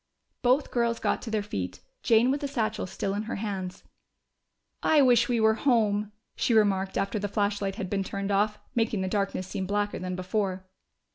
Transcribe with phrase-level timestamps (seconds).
[0.41, 3.83] Both girls got to their feet, Jane with the satchel still in her hands.
[4.81, 9.01] "I wish we were home," she remarked after the flashlight had been turned off, making
[9.01, 10.65] the darkness seem blacker than before.